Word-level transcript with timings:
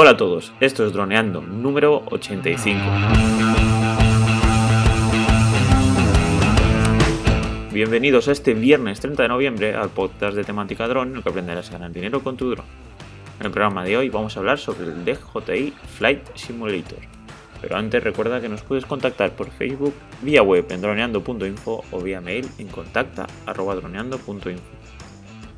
Hola 0.00 0.10
a 0.10 0.16
todos, 0.16 0.52
esto 0.60 0.86
es 0.86 0.92
Droneando, 0.92 1.40
número 1.40 2.04
85. 2.06 2.80
Bienvenidos 7.72 8.28
a 8.28 8.32
este 8.32 8.54
viernes 8.54 9.00
30 9.00 9.24
de 9.24 9.28
noviembre 9.28 9.74
al 9.74 9.88
podcast 9.88 10.36
de 10.36 10.44
temática 10.44 10.86
drone, 10.86 11.10
en 11.10 11.16
el 11.16 11.24
que 11.24 11.30
aprenderás 11.30 11.70
a 11.70 11.72
ganar 11.72 11.90
dinero 11.90 12.22
con 12.22 12.36
tu 12.36 12.48
drone. 12.48 12.68
En 13.40 13.46
el 13.46 13.50
programa 13.50 13.82
de 13.82 13.96
hoy 13.96 14.08
vamos 14.08 14.36
a 14.36 14.38
hablar 14.38 14.60
sobre 14.60 14.84
el 14.84 15.04
DJI 15.04 15.74
Flight 15.96 16.36
Simulator. 16.36 17.00
Pero 17.60 17.76
antes 17.76 18.00
recuerda 18.00 18.40
que 18.40 18.48
nos 18.48 18.62
puedes 18.62 18.86
contactar 18.86 19.32
por 19.32 19.50
Facebook, 19.50 19.94
vía 20.22 20.42
web 20.42 20.64
en 20.70 20.80
droneando.info 20.80 21.84
o 21.90 22.00
vía 22.00 22.20
mail 22.20 22.48
en 22.58 22.68
contacta.droneando.info. 22.68 24.62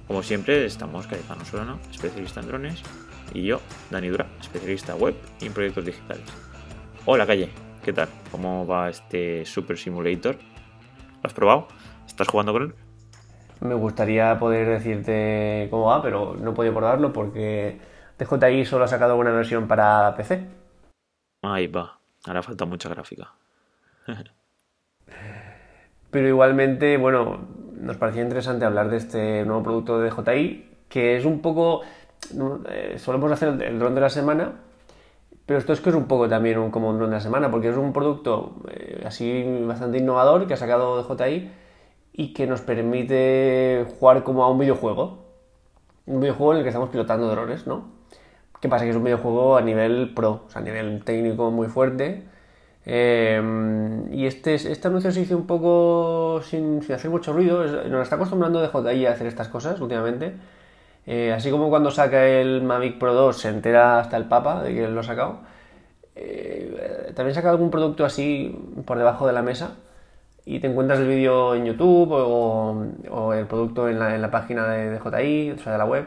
Como 0.06 0.22
siempre, 0.22 0.64
estamos 0.64 1.06
Cayetano 1.06 1.44
Solano, 1.44 1.78
especialista 1.92 2.40
en 2.40 2.46
drones, 2.46 2.82
y 3.32 3.44
yo, 3.44 3.60
Dani 3.90 4.08
Dura, 4.08 4.26
especialista 4.40 4.94
web 4.94 5.14
y 5.40 5.46
en 5.46 5.52
proyectos 5.52 5.84
digitales. 5.84 6.24
Hola 7.06 7.26
Calle, 7.26 7.50
¿qué 7.82 7.92
tal? 7.92 8.08
¿Cómo 8.30 8.66
va 8.66 8.88
este 8.88 9.44
Super 9.44 9.78
Simulator? 9.78 10.36
¿Lo 10.36 11.26
has 11.26 11.32
probado? 11.32 11.68
¿Estás 12.06 12.28
jugando 12.28 12.52
con 12.52 12.62
él? 12.62 12.74
Me 13.60 13.74
gustaría 13.74 14.38
poder 14.38 14.68
decirte 14.68 15.68
cómo 15.70 15.86
va, 15.86 16.02
pero 16.02 16.34
no 16.34 16.54
podido 16.54 16.74
probarlo 16.74 17.12
porque 17.12 17.78
DJI 18.18 18.64
solo 18.64 18.84
ha 18.84 18.88
sacado 18.88 19.16
una 19.16 19.30
versión 19.30 19.68
para 19.68 20.14
PC. 20.16 20.46
Ahí 21.42 21.66
va, 21.66 21.98
ahora 22.26 22.42
falta 22.42 22.64
mucha 22.64 22.88
gráfica. 22.88 23.32
pero 26.10 26.28
igualmente, 26.28 26.96
bueno, 26.96 27.46
nos 27.74 27.96
parecía 27.96 28.22
interesante 28.22 28.64
hablar 28.64 28.90
de 28.90 28.96
este 28.96 29.44
nuevo 29.44 29.62
producto 29.62 30.00
de 30.00 30.10
DJI, 30.10 30.70
que 30.88 31.16
es 31.16 31.24
un 31.24 31.40
poco... 31.40 31.82
Eh, 32.68 32.96
solemos 32.98 33.32
hacer 33.32 33.60
el, 33.62 33.78
dron 33.78 33.94
de 33.94 34.00
la 34.00 34.10
semana, 34.10 34.52
pero 35.46 35.58
esto 35.58 35.72
es 35.72 35.80
que 35.80 35.90
es 35.90 35.96
un 35.96 36.06
poco 36.06 36.28
también 36.28 36.58
un, 36.58 36.70
como 36.70 36.90
un 36.90 36.98
dron 36.98 37.10
de 37.10 37.16
la 37.16 37.20
semana, 37.20 37.50
porque 37.50 37.68
es 37.68 37.76
un 37.76 37.92
producto 37.92 38.56
eh, 38.70 39.02
así 39.06 39.44
bastante 39.66 39.98
innovador 39.98 40.46
que 40.46 40.54
ha 40.54 40.56
sacado 40.56 41.02
DJI 41.02 41.50
y 42.12 42.32
que 42.32 42.46
nos 42.46 42.60
permite 42.60 43.86
jugar 43.98 44.22
como 44.22 44.44
a 44.44 44.50
un 44.50 44.58
videojuego. 44.58 45.18
Un 46.06 46.20
videojuego 46.20 46.52
en 46.52 46.58
el 46.58 46.64
que 46.64 46.70
estamos 46.70 46.90
pilotando 46.90 47.28
drones, 47.28 47.66
¿no? 47.66 48.00
¿Qué 48.60 48.68
pasa? 48.68 48.84
Que 48.84 48.90
es 48.90 48.96
un 48.96 49.04
videojuego 49.04 49.56
a 49.56 49.62
nivel 49.62 50.12
pro, 50.14 50.42
o 50.46 50.50
sea, 50.50 50.60
a 50.60 50.64
nivel 50.64 51.02
técnico 51.04 51.50
muy 51.50 51.68
fuerte. 51.68 52.24
Em, 52.84 54.12
y 54.12 54.26
este, 54.26 54.54
este 54.54 54.88
anuncio 54.88 55.12
se 55.12 55.20
hizo 55.20 55.36
un 55.36 55.46
poco 55.46 56.40
sin, 56.42 56.80
hacer 56.92 57.10
mucho 57.10 57.32
ruido. 57.32 57.64
Nos 57.88 58.02
está 58.02 58.16
acostumbrando 58.16 58.60
DJI 58.60 59.06
a 59.06 59.12
hacer 59.12 59.26
estas 59.26 59.48
cosas 59.48 59.80
últimamente. 59.80 60.34
Eh, 61.06 61.32
así 61.32 61.50
como 61.50 61.70
cuando 61.70 61.90
saca 61.90 62.26
el 62.26 62.62
Mavic 62.62 62.98
Pro 62.98 63.14
2 63.14 63.36
se 63.36 63.48
entera 63.48 64.00
hasta 64.00 64.16
el 64.16 64.26
Papa 64.26 64.62
de 64.62 64.74
que 64.74 64.88
lo 64.88 65.00
ha 65.00 65.04
sacado. 65.04 65.40
Eh, 66.14 67.12
también 67.14 67.34
saca 67.34 67.50
algún 67.50 67.70
producto 67.70 68.04
así 68.04 68.56
por 68.84 68.98
debajo 68.98 69.26
de 69.26 69.32
la 69.32 69.42
mesa 69.42 69.76
y 70.44 70.60
te 70.60 70.66
encuentras 70.66 70.98
el 70.98 71.08
vídeo 71.08 71.54
en 71.54 71.64
YouTube 71.64 72.10
o, 72.12 73.32
el 73.34 73.46
producto 73.46 73.88
en 73.88 73.98
la, 73.98 74.14
en 74.14 74.22
la, 74.22 74.30
página 74.30 74.66
de 74.68 74.98
DJI, 74.98 75.52
o 75.52 75.58
sea, 75.58 75.72
de 75.72 75.78
la 75.78 75.84
web. 75.84 76.06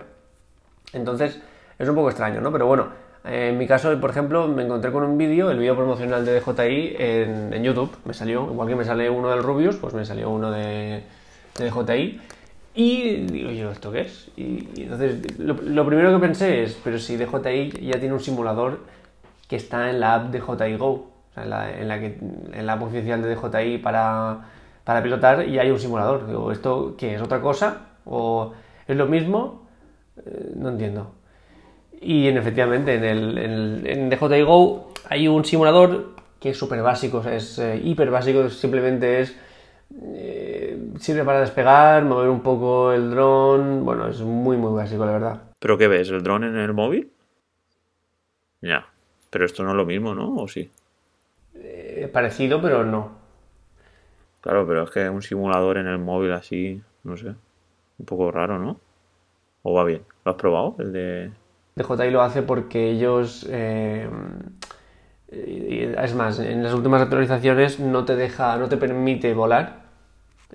Entonces 0.94 1.42
es 1.80 1.90
un 1.90 1.96
poco 1.96 2.10
extraño, 2.10 2.42
¿no? 2.42 2.52
Pero 2.52 2.68
bueno, 2.68 2.90
en 3.26 3.58
mi 3.58 3.68
caso, 3.68 3.98
por 4.02 4.10
ejemplo, 4.10 4.48
me 4.48 4.64
encontré 4.64 4.92
con 4.92 5.04
un 5.04 5.18
vídeo, 5.18 5.50
el 5.50 5.58
vídeo 5.58 5.76
promocional 5.76 6.26
de 6.26 6.42
DJI 6.42 6.96
en, 7.00 7.54
en, 7.54 7.64
YouTube. 7.64 7.96
Me 8.06 8.14
salió, 8.14 8.44
igual 8.52 8.68
que 8.68 8.76
me 8.76 8.84
sale 8.84 9.10
uno 9.10 9.30
del 9.30 9.42
Rubius, 9.42 9.78
pues 9.78 9.94
me 9.94 10.06
salió 10.06 10.30
uno 10.30 10.52
de, 10.52 11.04
de 11.58 11.70
DJI. 11.70 12.22
Y 12.76 13.18
digo 13.26 13.52
yo, 13.52 13.72
¿esto 13.72 13.92
qué 13.92 14.02
es? 14.02 14.32
Y, 14.36 14.82
entonces 14.82 15.40
lo, 15.40 15.86
primero 15.86 16.12
que 16.12 16.20
pensé 16.20 16.64
es, 16.64 16.78
pero 16.84 16.98
si 16.98 17.18
DJI 17.18 17.86
ya 17.86 18.00
tiene 18.00 18.14
un 18.14 18.20
simulador 18.20 18.80
que 19.48 19.58
está 19.58 19.92
en 19.92 20.00
la 20.00 20.16
app 20.16 20.32
de 20.32 20.40
DJI 20.40 20.78
Go, 20.78 20.90
o 20.90 21.34
sea, 21.34 21.44
en, 21.44 21.50
la, 21.50 21.80
en, 21.80 21.88
la 21.88 22.00
que, 22.00 22.18
en 22.54 22.66
la 22.66 22.74
app 22.74 22.84
oficial 22.84 23.22
de 23.22 23.36
DJI 23.36 23.78
para, 23.78 24.46
pilotar 25.04 25.48
y 25.48 25.60
hay 25.60 25.70
un 25.70 25.80
simulador. 25.80 26.26
Digo, 26.26 26.52
¿esto 26.52 26.96
qué 26.98 27.16
es? 27.16 27.22
¿Otra 27.22 27.42
cosa? 27.42 27.90
¿O 28.06 28.54
es 28.88 28.98
lo 28.98 29.06
mismo? 29.06 29.68
Eh, 30.26 30.54
no 30.56 30.70
entiendo. 30.70 31.14
Y 32.02 32.28
en, 32.28 32.38
efectivamente, 32.38 32.96
en, 32.96 33.04
el, 33.04 33.86
en, 33.86 34.10
DJI 34.10 34.42
Go 34.42 34.92
hay 35.10 35.28
un 35.28 35.46
simulador 35.46 36.16
que 36.40 36.50
es 36.50 36.58
súper 36.58 36.82
básico, 36.82 37.24
es 37.24 37.60
eh, 37.60 37.80
hiper 37.84 38.10
básico, 38.10 38.50
simplemente 38.50 39.22
es... 39.22 39.38
Eh, 40.02 40.43
sirve 41.00 41.24
para 41.24 41.42
despegar, 41.42 42.04
mover 42.04 42.30
un 42.30 42.42
poco 42.42 42.92
el 42.92 43.10
dron, 43.10 43.84
bueno, 43.86 44.08
es 44.08 44.22
muy 44.22 44.58
muy 44.58 44.74
básico 44.74 45.06
la 45.06 45.14
verdad. 45.14 45.42
¿Pero 45.60 45.78
qué 45.78 45.88
ves? 45.88 46.10
¿El 46.10 46.24
dron 46.24 46.44
en 46.44 46.56
el 46.56 46.74
móvil? 46.74 47.12
Ya, 48.62 48.86
pero 49.30 49.46
esto 49.46 49.64
no 49.64 49.72
es 49.72 49.76
lo 49.76 49.86
mismo, 49.86 50.14
¿no? 50.14 50.36
¿O 50.36 50.48
sí? 50.48 50.70
Eh, 51.56 52.10
parecido, 52.12 52.62
pero 52.62 52.84
no. 52.84 53.12
Claro, 54.42 54.68
pero 54.68 54.84
es 54.84 54.90
que 54.92 55.10
un 55.10 55.22
simulador 55.22 55.78
en 55.78 55.88
el 55.88 56.00
móvil 56.00 56.32
así, 56.34 56.82
no 57.04 57.18
sé, 57.18 57.28
un 57.98 58.06
poco 58.06 58.32
raro, 58.32 58.60
¿no? 58.60 58.80
¿O 59.64 59.74
va 59.74 59.86
bien? 59.86 60.04
¿Lo 60.26 60.32
has 60.32 60.38
probado? 60.38 60.76
El 60.80 60.92
de... 60.92 61.32
DJI 61.76 62.12
lo 62.12 62.22
hace 62.22 62.42
porque 62.42 62.90
ellos... 62.90 63.48
Eh, 63.50 64.08
es 65.36 66.14
más, 66.14 66.40
en 66.40 66.62
las 66.62 66.74
últimas 66.74 67.02
actualizaciones 67.02 67.80
no 67.80 68.06
te 68.06 68.16
deja, 68.16 68.58
no 68.58 68.70
te 68.70 68.78
permite 68.78 69.34
volar 69.34 69.83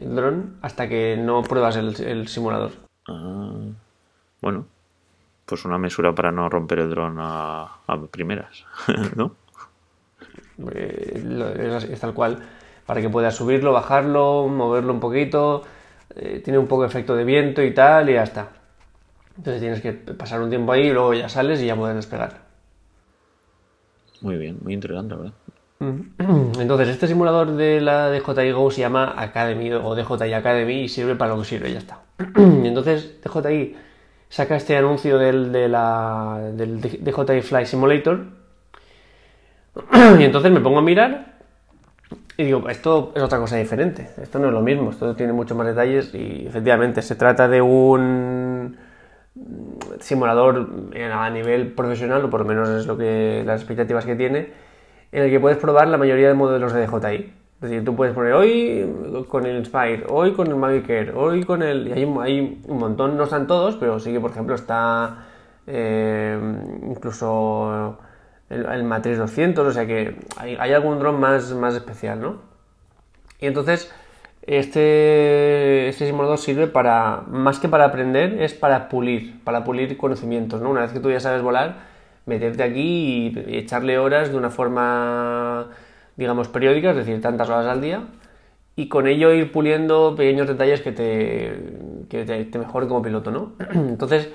el 0.00 0.14
dron 0.14 0.58
hasta 0.62 0.88
que 0.88 1.16
no 1.16 1.42
pruebas 1.42 1.76
el, 1.76 2.28
simulador. 2.28 2.72
Ah, 3.08 3.52
bueno, 4.40 4.66
pues 5.44 5.64
una 5.64 5.78
mesura 5.78 6.14
para 6.14 6.30
no 6.32 6.48
romper 6.48 6.80
el 6.80 6.90
dron 6.90 7.16
a, 7.18 7.78
primeras, 8.10 8.64
¿no? 9.16 9.34
Eh, 10.72 11.84
es, 11.90 12.00
tal 12.00 12.14
cual, 12.14 12.38
para 12.86 13.00
que 13.00 13.08
puedas 13.08 13.34
subirlo, 13.34 13.72
bajarlo, 13.72 14.48
moverlo 14.48 14.92
un 14.92 15.00
poquito, 15.00 15.62
eh, 16.14 16.40
tiene 16.44 16.58
un 16.58 16.66
poco 16.66 16.82
de 16.82 16.88
efecto 16.88 17.14
de 17.14 17.24
viento 17.24 17.62
y 17.62 17.72
tal, 17.72 18.10
y 18.10 18.14
ya 18.14 18.22
está. 18.22 18.48
Entonces 19.36 19.60
tienes 19.60 19.80
que 19.80 19.92
pasar 19.92 20.40
un 20.40 20.50
tiempo 20.50 20.72
ahí 20.72 20.88
y 20.88 20.92
luego 20.92 21.14
ya 21.14 21.28
sales 21.28 21.60
y 21.62 21.66
ya 21.66 21.76
puedes 21.76 21.94
despegar. 21.94 22.48
Muy 24.20 24.36
bien, 24.36 24.58
muy 24.60 24.74
interesante, 24.74 25.14
¿verdad? 25.14 25.32
Entonces, 26.60 26.88
este 26.88 27.06
simulador 27.06 27.52
de 27.52 27.80
la 27.80 28.10
DJI 28.10 28.52
Go 28.52 28.70
se 28.70 28.80
llama 28.80 29.14
Academy 29.16 29.72
o 29.72 29.94
DJI 29.94 30.32
Academy 30.32 30.82
y 30.82 30.88
sirve 30.88 31.14
para 31.14 31.34
lo 31.34 31.40
que 31.40 31.46
sirve, 31.46 31.72
ya 31.72 31.78
está. 31.78 32.00
Entonces, 32.36 33.20
DJI 33.22 33.76
saca 34.28 34.56
este 34.56 34.76
anuncio 34.76 35.18
del, 35.18 35.52
del 35.52 36.80
DJI 36.80 37.42
Fly 37.42 37.66
Simulator 37.66 38.26
y 40.18 40.22
entonces 40.24 40.52
me 40.52 40.60
pongo 40.60 40.78
a 40.78 40.82
mirar 40.82 41.38
y 42.36 42.44
digo, 42.44 42.68
esto 42.68 43.12
es 43.16 43.22
otra 43.22 43.38
cosa 43.38 43.56
diferente, 43.56 44.10
esto 44.22 44.38
no 44.38 44.48
es 44.48 44.52
lo 44.52 44.60
mismo, 44.60 44.90
esto 44.90 45.16
tiene 45.16 45.32
muchos 45.32 45.56
más 45.56 45.66
detalles 45.66 46.14
y 46.14 46.46
efectivamente 46.46 47.02
se 47.02 47.16
trata 47.16 47.48
de 47.48 47.60
un 47.60 48.76
simulador 49.98 50.68
a 51.12 51.30
nivel 51.30 51.72
profesional, 51.72 52.24
o 52.24 52.30
por 52.30 52.40
lo 52.40 52.46
menos 52.46 52.68
es 52.68 52.86
lo 52.86 52.96
que 52.96 53.42
las 53.44 53.60
expectativas 53.60 54.04
que 54.04 54.14
tiene, 54.14 54.52
en 55.12 55.22
el 55.22 55.30
que 55.30 55.40
puedes 55.40 55.58
probar 55.58 55.88
la 55.88 55.98
mayoría 55.98 56.28
de 56.28 56.34
modelos 56.34 56.72
de 56.72 56.86
DJI. 56.86 57.34
Es 57.60 57.70
decir, 57.70 57.84
tú 57.84 57.96
puedes 57.96 58.14
poner 58.14 58.34
hoy 58.34 59.24
con 59.28 59.44
el 59.44 59.56
Inspire, 59.56 60.04
hoy 60.08 60.32
con 60.32 60.46
el 60.46 60.56
Mavic 60.56 61.12
hoy 61.14 61.42
con 61.44 61.62
el... 61.62 61.88
Y 61.88 61.92
hay, 61.92 62.14
hay 62.20 62.62
un 62.66 62.78
montón, 62.78 63.16
no 63.16 63.24
están 63.24 63.46
todos, 63.46 63.76
pero 63.76 63.98
sí 63.98 64.12
que, 64.12 64.20
por 64.20 64.30
ejemplo, 64.30 64.54
está 64.54 65.26
eh, 65.66 66.38
incluso 66.88 67.98
el, 68.48 68.84
Matrix 68.84 69.18
200, 69.18 69.66
o 69.66 69.72
sea 69.72 69.86
que 69.86 70.16
hay, 70.36 70.56
hay 70.58 70.72
algún 70.72 70.98
dron 70.98 71.18
más, 71.18 71.52
más 71.52 71.74
especial, 71.74 72.20
¿no? 72.20 72.36
Y 73.40 73.46
entonces 73.46 73.92
este, 74.48 75.88
este 75.88 76.06
simulador 76.06 76.38
sirve 76.38 76.68
para, 76.68 77.22
más 77.28 77.58
que 77.60 77.68
para 77.68 77.84
aprender, 77.84 78.40
es 78.40 78.54
para 78.54 78.88
pulir, 78.88 79.42
para 79.44 79.62
pulir 79.62 79.96
conocimientos, 79.98 80.62
¿no? 80.62 80.70
Una 80.70 80.80
vez 80.80 80.92
que 80.92 81.00
tú 81.00 81.10
ya 81.10 81.20
sabes 81.20 81.42
volar, 81.42 81.76
meterte 82.28 82.62
aquí 82.62 83.32
y, 83.34 83.56
echarle 83.56 83.98
horas 83.98 84.30
de 84.30 84.36
una 84.36 84.50
forma, 84.50 85.68
digamos, 86.16 86.48
periódica, 86.48 86.90
es 86.90 86.96
decir, 86.96 87.20
tantas 87.20 87.48
horas 87.48 87.66
al 87.66 87.80
día, 87.80 88.02
y 88.76 88.88
con 88.88 89.08
ello 89.08 89.32
ir 89.32 89.50
puliendo 89.50 90.14
pequeños 90.14 90.46
detalles 90.46 90.80
que 90.82 90.92
te, 90.92 91.58
que 92.08 92.24
te, 92.24 92.58
mejoren 92.58 92.88
como 92.88 93.02
piloto, 93.02 93.30
¿no? 93.30 93.52
Entonces, 93.74 94.30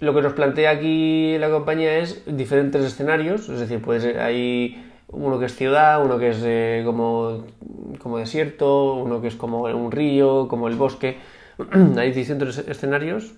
lo 0.00 0.14
que 0.14 0.22
nos 0.22 0.32
plantea 0.32 0.70
aquí 0.70 1.36
la 1.38 1.50
compañía 1.50 1.98
es 1.98 2.22
diferentes 2.26 2.82
escenarios, 2.84 3.48
es 3.48 3.60
decir, 3.60 3.82
pues 3.82 4.04
hay 4.04 4.82
uno 5.08 5.38
que 5.38 5.46
es 5.46 5.56
ciudad, 5.56 6.02
uno 6.04 6.18
que 6.18 6.30
es 6.30 6.40
eh, 6.44 6.82
como, 6.84 7.44
como 7.98 8.18
desierto, 8.18 8.94
uno 8.94 9.20
que 9.20 9.28
es 9.28 9.36
como 9.36 9.62
un 9.62 9.90
río, 9.90 10.48
como 10.48 10.68
el 10.68 10.76
bosque. 10.76 11.18
Hay 11.96 12.12
distintos 12.12 12.58
escenarios 12.58 13.34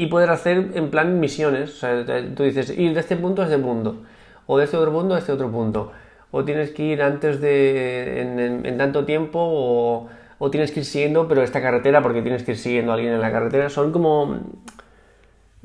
y 0.00 0.06
poder 0.06 0.30
hacer 0.30 0.70
en 0.74 0.90
plan 0.90 1.20
misiones. 1.20 1.70
O 1.70 1.76
sea, 1.76 2.04
tú 2.34 2.42
dices 2.42 2.70
ir 2.70 2.94
de 2.94 3.00
este 3.00 3.16
punto 3.16 3.42
a 3.42 3.44
este 3.44 3.58
punto, 3.58 3.96
o 4.46 4.56
de 4.56 4.64
este 4.64 4.78
otro 4.78 4.92
punto 4.92 5.14
a 5.14 5.18
este 5.18 5.30
otro 5.30 5.50
punto, 5.50 5.92
o 6.30 6.42
tienes 6.42 6.70
que 6.70 6.84
ir 6.84 7.02
antes 7.02 7.38
de 7.42 8.22
en, 8.64 8.78
tanto 8.78 9.04
tiempo, 9.04 9.38
o, 9.38 10.08
o, 10.38 10.50
tienes 10.50 10.72
que 10.72 10.80
ir 10.80 10.86
siguiendo, 10.86 11.28
pero 11.28 11.42
esta 11.42 11.60
carretera 11.60 12.00
porque 12.02 12.22
tienes 12.22 12.44
que 12.44 12.52
ir 12.52 12.56
siguiendo 12.56 12.92
a 12.92 12.94
alguien 12.94 13.12
en 13.12 13.20
la 13.20 13.30
carretera. 13.30 13.68
Son 13.68 13.92
como 13.92 14.40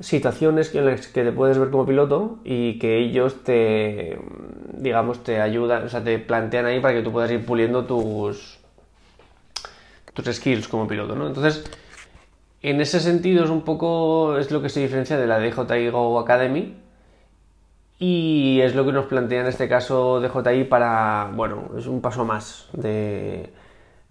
situaciones 0.01 0.75
en 0.75 0.85
las 0.85 1.07
que 1.07 1.23
te 1.23 1.31
puedes 1.31 1.57
ver 1.57 1.69
como 1.69 1.85
piloto 1.85 2.39
y 2.43 2.77
que 2.77 2.97
ellos 2.97 3.41
te, 3.45 4.19
digamos, 4.73 5.23
te 5.23 5.39
ayudan, 5.39 5.85
o 5.85 5.89
sea, 5.89 6.03
te 6.03 6.19
plantean 6.19 6.65
ahí 6.65 6.81
para 6.81 6.93
que 6.93 7.03
tú 7.03 7.13
puedas 7.13 7.31
ir 7.31 7.45
puliendo 7.45 7.85
tus, 7.85 8.59
tus 10.13 10.25
skills 10.35 10.67
como 10.67 10.89
piloto, 10.89 11.15
¿no? 11.15 11.25
Entonces, 11.27 11.63
en 12.65 12.81
ese 12.81 12.99
sentido 12.99 13.43
es 13.43 13.51
un 13.51 13.61
poco, 13.61 14.37
es 14.39 14.49
lo 14.49 14.61
que 14.61 14.69
se 14.69 14.79
diferencia 14.79 15.17
de 15.17 15.27
la 15.27 15.39
DJI 15.39 15.89
Go 15.89 16.19
Academy 16.19 16.75
y 17.99 18.59
es 18.61 18.73
lo 18.73 18.85
que 18.85 18.91
nos 18.91 19.05
plantea 19.05 19.41
en 19.41 19.47
este 19.47 19.69
caso 19.69 20.19
DJI 20.19 20.63
para, 20.63 21.31
bueno, 21.33 21.69
es 21.77 21.85
un 21.85 22.01
paso 22.01 22.25
más 22.25 22.67
de, 22.73 23.53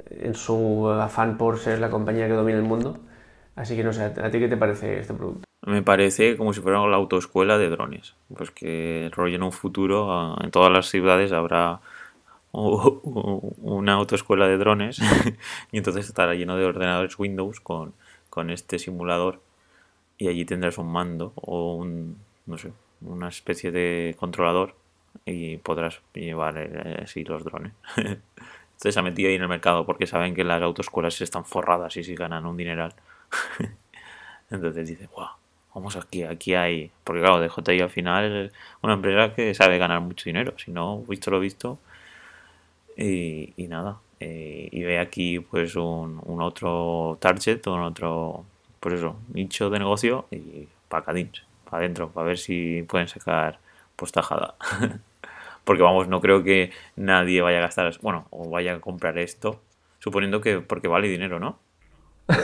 en 0.08 0.34
su 0.34 0.88
afán 0.88 1.36
por 1.36 1.58
ser 1.58 1.80
la 1.80 1.90
compañía 1.90 2.28
que 2.28 2.34
domina 2.34 2.58
el 2.58 2.64
mundo. 2.64 2.98
Así 3.56 3.74
que 3.74 3.82
no 3.82 3.92
sé, 3.92 4.04
¿a 4.04 4.30
ti 4.30 4.38
qué 4.38 4.48
te 4.48 4.56
parece 4.56 5.00
este 5.00 5.14
producto? 5.14 5.42
Me 5.66 5.82
parece 5.82 6.36
como 6.36 6.52
si 6.52 6.60
fuera 6.60 6.86
la 6.86 6.96
autoescuela 6.96 7.58
de 7.58 7.70
drones. 7.70 8.14
Pues 8.36 8.52
que 8.52 9.10
rollo 9.12 9.34
en 9.34 9.42
un 9.42 9.52
futuro 9.52 10.36
en 10.40 10.52
todas 10.52 10.70
las 10.70 10.86
ciudades 10.86 11.32
habrá 11.32 11.80
una 12.52 13.94
autoescuela 13.94 14.46
de 14.46 14.58
drones 14.58 15.00
y 15.72 15.78
entonces 15.78 16.06
estará 16.06 16.34
lleno 16.34 16.56
de 16.56 16.64
ordenadores 16.64 17.18
Windows 17.18 17.58
con, 17.58 17.94
con 18.34 18.50
este 18.50 18.78
simulador 18.78 19.40
y 20.18 20.28
allí 20.28 20.44
tendrás 20.44 20.78
un 20.78 20.90
mando 20.90 21.32
o 21.36 21.76
un, 21.76 22.18
no 22.46 22.58
sé, 22.58 22.72
una 23.00 23.28
especie 23.28 23.70
de 23.70 24.16
controlador 24.18 24.74
y 25.24 25.58
podrás 25.58 26.00
llevar 26.12 26.58
eh, 26.58 27.02
así 27.04 27.24
los 27.24 27.44
drones. 27.44 27.72
Entonces 27.96 28.24
se 28.94 28.98
ha 28.98 29.02
metido 29.02 29.28
ahí 29.28 29.36
en 29.36 29.42
el 29.42 29.48
mercado 29.48 29.86
porque 29.86 30.06
saben 30.06 30.34
que 30.34 30.42
las 30.42 30.60
autoescuelas 30.62 31.20
están 31.20 31.44
forradas 31.44 31.96
y 31.96 32.04
si 32.04 32.14
ganan 32.16 32.46
un 32.46 32.56
dineral. 32.56 32.94
Entonces 34.50 34.88
dice, 34.88 35.08
wow, 35.14 35.28
vamos 35.74 35.96
aquí, 35.96 36.22
aquí 36.24 36.54
hay. 36.54 36.90
Porque 37.04 37.20
claro, 37.22 37.40
DJI 37.40 37.80
al 37.80 37.90
final 37.90 38.46
es 38.46 38.52
una 38.82 38.94
empresa 38.94 39.34
que 39.34 39.54
sabe 39.54 39.78
ganar 39.78 40.00
mucho 40.00 40.24
dinero. 40.24 40.54
Si 40.58 40.70
no, 40.70 41.02
visto 41.02 41.30
lo 41.30 41.40
visto. 41.40 41.78
Y, 42.96 43.52
nada. 43.68 43.98
Eh, 44.26 44.70
y 44.72 44.82
ve 44.84 44.98
aquí 44.98 45.38
pues 45.38 45.76
un, 45.76 46.18
otro 46.40 47.18
target, 47.20 47.66
un 47.66 47.82
otro, 47.82 48.46
pues 48.80 48.94
eso, 48.94 49.16
nicho 49.34 49.68
de 49.68 49.78
negocio 49.78 50.24
y 50.30 50.66
pacadins, 50.88 51.42
para 51.68 51.84
adentro, 51.84 52.08
para 52.08 52.28
ver 52.28 52.38
si 52.38 52.82
pueden 52.84 53.06
sacar 53.06 53.58
pues 53.96 54.12
tajada. 54.12 54.54
porque 55.64 55.82
vamos, 55.82 56.08
no 56.08 56.22
creo 56.22 56.42
que 56.42 56.70
nadie 56.96 57.42
vaya 57.42 57.58
a 57.58 57.62
gastar, 57.62 57.92
bueno, 58.00 58.26
o 58.30 58.48
vaya 58.48 58.76
a 58.76 58.80
comprar 58.80 59.18
esto, 59.18 59.60
suponiendo 59.98 60.40
que 60.40 60.60
porque 60.60 60.88
vale 60.88 61.08
dinero, 61.08 61.38
¿no? 61.38 61.58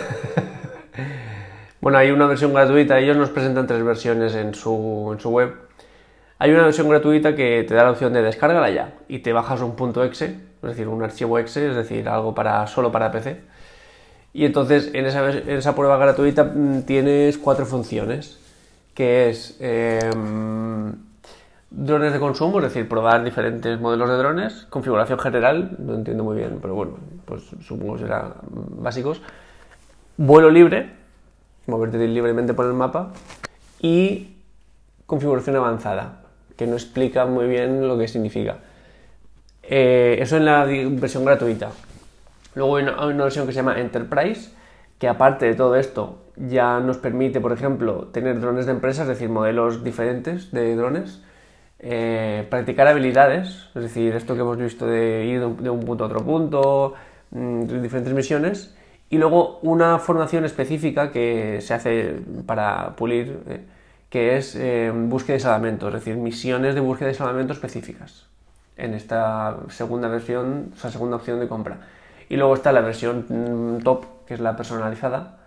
Bueno, 1.81 1.97
hay 1.97 2.11
una 2.11 2.27
versión 2.27 2.53
gratuita, 2.53 2.99
ellos 2.99 3.17
nos 3.17 3.31
presentan 3.31 3.67
tres 3.67 3.83
versiones 3.83 4.35
en 4.35 4.53
su, 4.53 5.17
web. 5.25 5.55
Hay 6.39 6.51
una 6.51 6.65
versión 6.65 6.91
gratuita 6.91 7.35
que 7.35 7.65
te 7.67 7.73
da 7.73 7.85
la 7.85 7.93
opción 7.93 8.13
de 8.13 8.21
descárgala 8.21 8.69
ya 8.69 8.99
y 9.09 9.21
te 9.21 9.33
bajas 9.33 9.63
un 9.63 9.77
punto 9.77 10.05
.exe, 10.05 10.50
es 10.63 10.69
decir, 10.71 10.89
un 10.89 11.03
archivo 11.03 11.39
exe, 11.39 11.69
es 11.71 11.77
decir, 11.77 12.09
algo 12.09 12.35
para 12.35 12.67
solo 12.67 12.93
para 12.93 13.11
PC. 13.11 13.41
Y 14.33 14.45
entonces 14.45 14.91
en 14.95 15.07
esa, 15.07 15.75
prueba 15.75 15.97
gratuita 15.97 16.45
mm, 16.45 16.83
tienes 16.83 17.39
cuatro 17.39 17.67
funciones, 17.67 18.39
que 18.95 19.31
es 19.31 19.57
em, 19.61 20.93
drones 21.71 22.13
de 22.13 22.19
consumo, 22.21 22.59
es 22.59 22.65
decir, 22.65 22.89
probar 22.89 23.25
diferentes 23.25 23.81
modelos 23.81 24.09
de 24.09 24.17
drones, 24.17 24.67
configuración 24.71 25.19
general, 25.19 25.77
no 25.79 25.95
entiendo 25.95 26.25
muy 26.25 26.37
bien, 26.37 26.59
pero 26.61 26.75
bueno, 26.75 26.99
pues 27.25 27.43
supongo 27.63 27.95
que 27.95 28.03
serán 28.03 28.35
básicos, 28.79 29.21
vuelo 30.17 30.51
libre, 30.51 30.91
moverte 31.67 32.07
libremente 32.07 32.55
por 32.55 32.67
el 32.67 32.75
mapa, 32.75 33.13
y 33.81 34.37
configuración 35.07 35.57
avanzada, 35.57 36.23
que 36.57 36.67
no 36.67 36.75
explica 36.75 37.25
muy 37.25 37.47
bien 37.47 37.89
lo 37.89 37.99
que 37.99 38.07
significa. 38.07 38.59
Eh, 39.73 40.19
eso 40.21 40.37
en 40.37 40.45
la 40.47 40.65
versión 40.65 41.25
gratuita. 41.25 41.71
Luego 42.57 42.77
hay 42.77 42.83
una, 42.83 43.25
versión 43.25 43.47
que 43.47 43.53
se 43.53 43.59
llama 43.59 43.79
Enterprise, 43.79 44.51
que 44.99 45.07
aparte 45.09 45.47
de 45.47 45.55
todo 45.55 45.77
esto 45.77 46.19
ya 46.37 46.81
nos 46.81 46.99
permite, 46.99 47.41
por 47.41 47.53
ejemplo, 47.53 48.09
tener 48.13 48.41
drones 48.41 48.67
de 48.67 48.73
empresas, 48.73 49.03
es 49.03 49.11
decir, 49.11 49.29
modelos 49.29 49.85
diferentes 49.85 50.51
de 50.51 50.75
drones, 50.75 51.23
eh, 51.79 52.47
practicar 52.51 52.89
habilidades, 52.89 53.69
es 53.77 53.83
decir, 53.83 54.15
esto 54.17 54.35
que 54.35 54.41
hemos 54.41 54.59
visto 54.59 54.87
de 54.87 55.25
ir 55.27 55.41
de 55.41 55.71
un, 55.71 55.81
punto 55.85 56.05
a 56.05 56.07
otro 56.09 56.25
punto, 56.25 56.95
mm, 57.31 57.83
diferentes 57.83 58.13
misiones, 58.13 58.75
y 59.09 59.19
luego 59.19 59.61
una 59.63 59.99
formación 60.01 60.45
específica 60.45 61.13
que 61.13 61.61
se 61.61 61.75
hace 61.75 62.17
para 62.47 62.97
pulir, 62.97 63.39
eh, 63.49 63.61
que 64.11 64.37
es 64.37 64.57
eh, 64.57 64.93
búsqueda 64.95 65.35
de 65.35 65.41
salvamento, 65.41 65.89
es 65.89 65.95
decir, 65.95 66.17
misiones 66.17 66.75
de 66.75 66.81
búsqueda 66.81 67.09
de 67.09 67.15
salvamento 67.15 67.53
específicas 67.53 68.30
en 68.81 68.95
esta 68.95 69.57
segunda 69.69 70.09
versión, 70.09 70.73
o 70.73 70.89
segunda 70.89 71.17
opción 71.17 71.41
de 71.41 71.49
compra. 71.49 71.79
Y 72.29 72.37
luego 72.37 72.55
está 72.55 72.73
la 72.73 72.81
versión 72.81 73.27
mm, 73.29 73.83
top, 73.83 74.07
que 74.27 74.35
es 74.35 74.41
la 74.41 74.57
personalizada, 74.57 75.39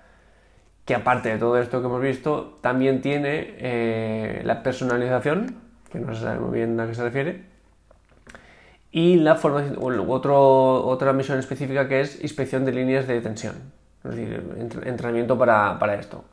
que 0.86 0.96
aparte 0.96 1.30
de 1.30 1.38
todo 1.38 1.58
esto 1.58 1.80
que 1.82 1.88
hemos 1.88 2.02
visto, 2.02 2.60
también 2.62 3.02
tiene 3.02 3.56
eh, 3.58 4.42
la 4.44 4.64
personalización, 4.64 5.56
que 5.92 6.00
no 6.00 6.14
se 6.14 6.22
sabe 6.22 6.40
muy 6.40 6.58
bien 6.58 6.80
a 6.80 6.88
qué 6.88 6.94
se 6.94 7.04
refiere, 7.04 7.46
y 8.92 9.16
la 9.16 9.36
formación, 9.36 9.78
otro, 10.08 10.86
otra 10.86 11.14
misión 11.14 11.40
específica 11.40 11.88
que 11.88 12.02
es 12.02 12.22
inspección 12.22 12.64
de 12.66 12.74
líneas 12.74 13.08
de 13.08 13.22
tensión, 13.22 13.56
es 14.04 14.12
decir, 14.12 14.44
entrenamiento 14.86 15.38
para, 15.38 15.96
esto. 15.96 16.26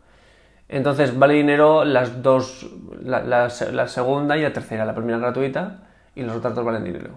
Entonces 0.69 1.19
vale 1.19 1.35
dinero 1.35 1.85
las 1.85 2.23
dos, 2.23 2.71
la, 3.03 3.49
segunda 3.49 4.37
y 4.37 4.43
la 4.43 4.53
tercera, 4.53 4.85
la 4.85 4.95
primera 4.95 5.19
gratuita 5.19 5.90
y 6.15 6.23
los 6.23 6.43
dos 6.43 6.65
valen 6.65 6.85
dinero. 6.85 7.11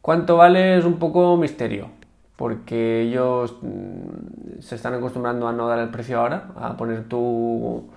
¿Cuánto 0.00 0.36
vale? 0.36 0.78
Es 0.78 0.84
un 0.84 0.98
poco 0.98 1.36
misterio, 1.36 1.90
porque 2.36 3.02
ellos 3.02 3.56
mm, 3.60 4.60
se 4.60 4.76
están 4.76 4.94
acostumbrando 4.94 5.48
a 5.48 5.52
no 5.52 5.68
dar 5.68 5.78
el 5.80 5.90
precio 5.90 6.20
ahora, 6.20 6.48
a 6.56 6.76
poner 6.76 7.08
tu 7.08 7.88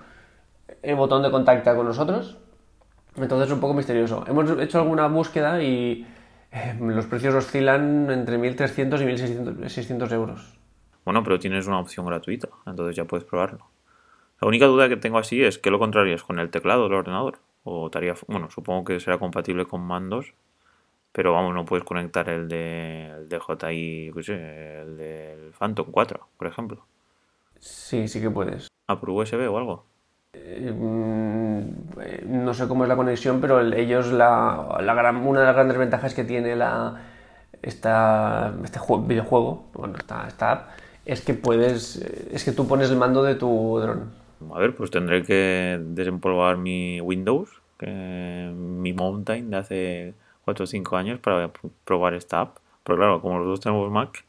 el 0.82 0.94
botón 0.94 1.22
de 1.22 1.30
contacto 1.30 1.74
con 1.76 1.86
nosotros 1.86 2.38
entonces 3.16 3.48
es 3.48 3.54
un 3.54 3.60
poco 3.60 3.74
misterioso. 3.74 4.24
Hemos 4.26 4.50
hecho 4.60 4.78
alguna 4.78 5.06
búsqueda 5.08 5.62
y 5.62 6.06
eh, 6.52 6.76
los 6.80 7.06
precios 7.06 7.34
oscilan 7.34 8.10
entre 8.10 8.38
1.300 8.38 9.00
y 9.00 9.64
1.600 9.64 10.12
euros. 10.12 10.58
Bueno, 11.04 11.22
pero 11.22 11.38
tienes 11.38 11.66
una 11.66 11.80
opción 11.80 12.06
gratuita, 12.06 12.48
entonces 12.66 12.96
ya 12.96 13.04
puedes 13.04 13.24
probarlo. 13.24 13.66
La 14.40 14.48
única 14.48 14.66
duda 14.66 14.88
que 14.88 14.96
tengo 14.96 15.18
así 15.18 15.42
es 15.42 15.58
que 15.58 15.70
lo 15.70 15.78
contrarías 15.78 16.22
con 16.22 16.38
el 16.38 16.50
teclado 16.50 16.84
del 16.84 16.94
ordenador. 16.94 17.38
O 17.64 17.86
estaría, 17.86 18.14
bueno, 18.26 18.50
supongo 18.50 18.84
que 18.84 19.00
será 19.00 19.18
compatible 19.18 19.66
con 19.66 19.82
mandos, 19.82 20.34
pero 21.12 21.32
vamos, 21.32 21.54
no 21.54 21.64
puedes 21.64 21.84
conectar 21.84 22.28
el 22.28 22.48
de, 22.48 23.08
el 23.08 23.28
DJI, 23.28 24.10
pues, 24.12 24.28
el 24.28 24.96
del 24.96 25.52
Phantom 25.58 25.88
4, 25.90 26.26
por 26.36 26.46
ejemplo. 26.46 26.84
Sí, 27.58 28.08
sí 28.08 28.20
que 28.20 28.30
puedes. 28.30 28.68
¿A 28.86 28.98
por 28.98 29.10
USB 29.10 29.50
o 29.50 29.58
algo? 29.58 29.84
Eh, 30.32 30.72
no 32.26 32.54
sé 32.54 32.68
cómo 32.68 32.84
es 32.84 32.88
la 32.88 32.96
conexión, 32.96 33.40
pero 33.40 33.60
ellos, 33.60 34.12
la, 34.12 34.78
gran, 34.80 35.16
una 35.16 35.40
de 35.40 35.46
las 35.46 35.54
grandes 35.54 35.76
ventajas 35.76 36.14
que 36.14 36.24
tiene 36.24 36.54
la, 36.54 37.02
esta, 37.62 38.54
este 38.64 38.80
videojuego, 39.06 39.64
bueno, 39.74 39.96
esta, 39.98 40.28
esta, 40.28 40.52
app, 40.52 40.68
es 41.04 41.20
que 41.22 41.34
puedes, 41.34 41.96
es 41.96 42.44
que 42.44 42.52
tú 42.52 42.68
pones 42.68 42.90
el 42.90 42.96
mando 42.96 43.22
de 43.22 43.34
tu 43.34 43.78
dron. 43.80 44.19
A 44.48 44.58
ver, 44.58 44.74
pues 44.74 44.90
tendré 44.90 45.22
que 45.22 45.78
desempolvar 45.80 46.56
mi 46.56 47.00
Windows, 47.00 47.50
mi 47.82 48.92
Mountain 48.92 49.50
de 49.50 49.56
hace 49.56 50.14
4 50.44 50.64
o 50.64 50.66
5 50.66 50.96
años 50.96 51.18
para 51.20 51.50
probar 51.84 52.14
esta 52.14 52.40
app. 52.40 52.56
Pero 52.82 52.96
claro, 52.96 53.20
como 53.20 53.38
los 53.38 53.46
dos 53.46 53.60
tenemos 53.60 53.90
Mac 53.90 54.24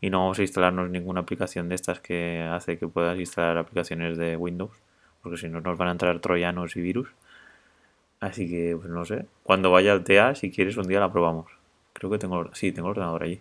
y 0.00 0.10
no 0.10 0.20
vamos 0.20 0.38
a 0.38 0.42
instalarnos 0.42 0.90
ninguna 0.90 1.20
aplicación 1.20 1.68
de 1.68 1.74
estas 1.74 2.00
que 2.00 2.42
hace 2.42 2.78
que 2.78 2.88
puedas 2.88 3.18
instalar 3.18 3.58
aplicaciones 3.58 4.16
de 4.16 4.36
Windows, 4.36 4.72
porque 5.22 5.36
si 5.36 5.48
no 5.48 5.60
nos 5.60 5.76
van 5.76 5.88
a 5.88 5.92
entrar 5.92 6.18
troyanos 6.20 6.76
y 6.76 6.80
virus. 6.80 7.08
Así 8.20 8.48
que, 8.48 8.76
pues 8.76 8.88
no 8.88 9.04
sé. 9.04 9.26
Cuando 9.42 9.72
vaya 9.72 9.92
al 9.92 10.04
TEA, 10.04 10.36
si 10.36 10.52
quieres, 10.52 10.76
un 10.76 10.86
día 10.86 11.00
la 11.00 11.12
probamos. 11.12 11.50
Creo 11.92 12.10
que 12.10 12.18
tengo, 12.18 12.48
sí, 12.54 12.70
tengo 12.70 12.88
el 12.88 12.92
ordenador 12.92 13.24
allí. 13.24 13.40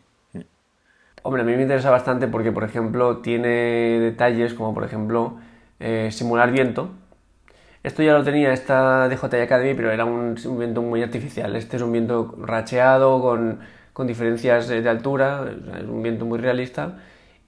Hombre, 1.24 1.43
a 1.43 1.46
mí 1.46 1.55
me 1.55 1.62
interesa 1.62 1.91
bastante 1.91 2.27
porque, 2.27 2.51
por 2.51 2.63
ejemplo, 2.63 3.17
tiene 3.17 4.00
detalles 4.00 4.55
como, 4.55 4.74
por 4.74 4.84
ejemplo, 4.84 5.38
eh, 5.81 6.09
simular 6.11 6.51
viento. 6.51 6.91
Esto 7.83 8.03
ya 8.03 8.13
lo 8.13 8.23
tenía 8.23 8.53
esta 8.53 9.09
DJI 9.09 9.41
Academy, 9.41 9.73
pero 9.73 9.91
era 9.91 10.05
un, 10.05 10.35
viento 10.57 10.81
muy 10.81 11.01
artificial. 11.01 11.55
Este 11.55 11.77
es 11.77 11.81
un 11.81 11.91
viento 11.91 12.35
racheado, 12.39 13.21
con, 13.21 13.59
con 13.93 14.07
diferencias 14.07 14.67
de 14.67 14.88
altura, 14.88 15.45
es 15.79 15.85
un 15.85 16.03
viento 16.03 16.25
muy 16.25 16.39
realista 16.39 17.00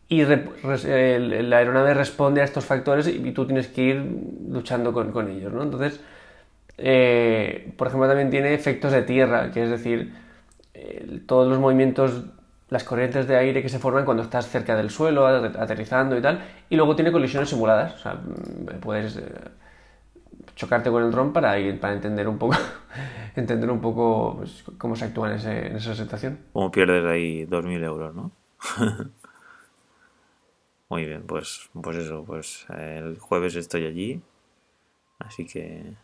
y 0.09 0.23
la 0.23 1.57
aeronave 1.57 1.93
responde 1.93 2.41
a 2.41 2.43
estos 2.43 2.65
factores 2.65 3.07
y, 3.07 3.31
tú 3.31 3.45
tienes 3.45 3.67
que 3.67 3.81
ir 3.81 3.95
luchando 4.49 4.93
con, 4.93 5.11
con 5.11 5.29
ellos, 5.29 5.53
¿no? 5.53 5.63
Entonces, 5.63 5.99
eh, 6.77 7.73
por 7.77 7.87
ejemplo, 7.87 8.07
también 8.07 8.29
tiene 8.29 8.53
efectos 8.53 8.91
de 8.91 9.03
tierra, 9.03 9.51
que 9.51 9.63
es 9.63 9.69
decir, 9.69 10.13
todos 11.25 11.47
los 11.47 11.59
movimientos 11.59 12.25
las 12.73 12.83
corrientes 12.83 13.27
de 13.27 13.37
aire 13.37 13.61
que 13.61 13.69
se 13.69 13.77
forman 13.77 14.03
cuando 14.03 14.23
estás 14.23 14.49
cerca 14.49 14.75
del 14.75 14.89
suelo, 14.89 15.27
aterrizando 15.27 16.17
y 16.17 16.21
tal, 16.23 16.43
y 16.71 16.75
luego 16.75 16.95
tiene 16.95 17.11
colisiones 17.11 17.47
simuladas, 17.47 17.93
o 17.93 17.97
sea, 17.99 18.15
mm, 18.15 18.79
puedes 18.79 19.15
eh, 19.17 19.31
chocarte 20.55 20.89
con 20.89 21.03
el 21.03 21.11
dron 21.11 21.31
para 21.31 21.53
para 21.79 21.93
entender 21.93 22.27
un 22.27 22.39
poco, 22.39 22.55
entender 23.35 23.69
un 23.69 23.79
poco 23.79 24.37
pues, 24.37 24.63
cómo 24.79 24.95
se 24.95 25.05
actúa 25.05 25.35
en, 25.35 25.39
en 25.47 25.75
esa 25.75 25.93
situación. 25.93 26.39
Como 26.51 26.71
pierdes 26.71 27.05
ahí 27.05 27.45
2.000 27.45 27.83
euros, 27.83 28.15
¿no? 28.15 28.31
Muy 30.89 31.05
bien, 31.05 31.27
pues, 31.27 31.69
pues 31.79 31.97
eso, 31.97 32.23
pues 32.25 32.65
el 32.69 33.19
jueves 33.19 33.55
estoy 33.55 33.85
allí, 33.85 34.19
así 35.19 35.45
que 35.45 35.79
el 35.81 35.95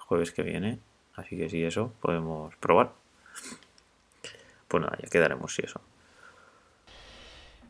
jueves 0.00 0.32
que 0.32 0.42
viene, 0.42 0.80
así 1.14 1.38
que 1.38 1.48
sí, 1.48 1.64
eso 1.64 1.94
podemos 2.02 2.54
probar. 2.56 2.92
Pues 4.70 4.82
nada, 4.82 4.96
ya 5.02 5.08
quedaremos 5.10 5.54
si 5.54 5.62
eso. 5.62 5.80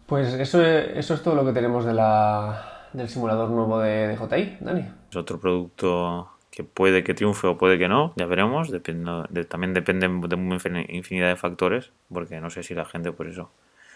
Pues 0.06 0.34
eso, 0.34 0.62
eso 0.62 1.14
es 1.14 1.22
todo 1.22 1.34
lo 1.34 1.44
que 1.44 1.52
tenemos 1.52 1.84
de 1.84 1.94
la, 1.94 2.88
del 2.92 3.08
simulador 3.08 3.48
nuevo 3.50 3.80
de, 3.80 4.08
de 4.08 4.16
JI, 4.16 4.58
Dani. 4.60 4.84
Es 5.10 5.16
otro 5.16 5.40
producto 5.40 6.30
que 6.50 6.62
puede 6.62 7.02
que 7.02 7.14
triunfe 7.14 7.46
o 7.46 7.56
puede 7.56 7.78
que 7.78 7.88
no, 7.88 8.12
ya 8.16 8.26
veremos, 8.26 8.70
depende, 8.70 9.44
también 9.46 9.72
depende 9.72 10.08
de 10.08 10.34
una 10.36 10.58
infinidad 10.88 11.28
de 11.28 11.36
factores, 11.36 11.90
porque 12.12 12.40
no 12.40 12.50
sé 12.50 12.62
si 12.62 12.74
la 12.74 12.84
gente 12.84 13.12
por 13.12 13.28
eso 13.28 13.50